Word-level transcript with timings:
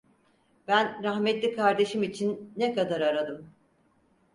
Ben 0.67 1.03
rahmetli 1.03 1.55
kardeşim 1.55 2.03
için 2.03 2.53
ne 2.57 2.73
kadar 2.73 3.01
aradım. 3.01 3.49